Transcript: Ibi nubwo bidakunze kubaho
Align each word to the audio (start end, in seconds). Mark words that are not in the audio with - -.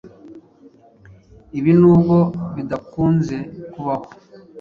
Ibi 1.57 1.71
nubwo 1.79 2.17
bidakunze 2.55 3.35
kubaho 3.71 4.07